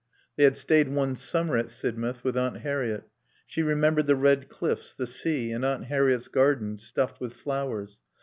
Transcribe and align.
They 0.35 0.45
had 0.45 0.57
stayed 0.57 0.87
one 0.89 1.15
summer 1.15 1.57
at 1.57 1.69
Sidmouth 1.69 2.23
with 2.23 2.35
Aunt 2.35 2.61
Harriett. 2.61 3.03
She 3.45 3.61
remembered 3.61 4.07
the 4.07 4.15
red 4.15 4.49
cliffs, 4.49 4.95
the 4.95 5.05
sea, 5.05 5.51
and 5.51 5.63
Aunt 5.63 5.85
Harriett's 5.85 6.27
garden 6.27 6.77
stuffed 6.79 7.21
with 7.21 7.33
flowers. 7.33 8.01